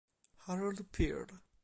Harold 0.47 0.91
Pearl 0.93 1.29